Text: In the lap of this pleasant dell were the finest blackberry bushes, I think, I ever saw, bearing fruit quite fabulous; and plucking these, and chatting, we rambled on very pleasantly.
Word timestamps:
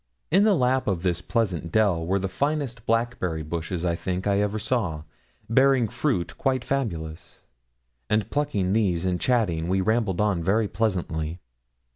In 0.31 0.45
the 0.45 0.55
lap 0.55 0.87
of 0.87 1.03
this 1.03 1.21
pleasant 1.21 1.71
dell 1.71 2.03
were 2.03 2.17
the 2.17 2.27
finest 2.27 2.87
blackberry 2.87 3.43
bushes, 3.43 3.85
I 3.85 3.93
think, 3.95 4.25
I 4.25 4.41
ever 4.41 4.57
saw, 4.57 5.03
bearing 5.47 5.87
fruit 5.87 6.35
quite 6.39 6.65
fabulous; 6.65 7.43
and 8.09 8.27
plucking 8.31 8.73
these, 8.73 9.05
and 9.05 9.21
chatting, 9.21 9.67
we 9.69 9.79
rambled 9.79 10.19
on 10.19 10.41
very 10.41 10.67
pleasantly. 10.67 11.39